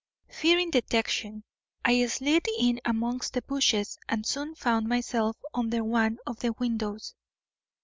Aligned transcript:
Fearing 0.31 0.71
detection, 0.71 1.43
I 1.85 2.03
slid 2.07 2.47
in 2.57 2.81
amongst 2.83 3.33
the 3.33 3.43
bushes 3.43 3.99
and 4.09 4.25
soon 4.25 4.55
found 4.55 4.87
myself 4.89 5.37
under 5.53 5.83
one 5.83 6.17
of 6.25 6.39
the 6.39 6.53
windows. 6.53 7.13